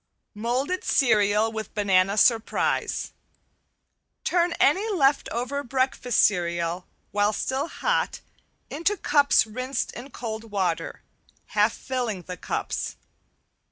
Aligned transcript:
~MOLDED 0.33 0.83
CEREAL 0.83 1.51
WITH 1.51 1.75
BANANA 1.75 2.17
SURPRISE~ 2.17 3.13
Turn 4.23 4.53
any 4.53 4.89
left 4.91 5.29
over 5.29 5.63
breakfast 5.63 6.21
cereal, 6.23 6.87
while 7.11 7.31
still 7.31 7.67
hot, 7.67 8.21
into 8.71 8.97
cups 8.97 9.45
rinsed 9.45 9.91
in 9.91 10.09
cold 10.09 10.45
water, 10.49 11.03
half 11.49 11.73
filling 11.73 12.23
the 12.23 12.35
cups. 12.35 12.95